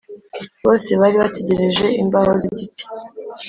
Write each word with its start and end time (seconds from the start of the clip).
bose 0.65 0.89
bari 1.01 1.15
bategereje 1.23 1.85
imbaho 2.01 2.31
z 2.41 2.43
igiti 2.49 2.83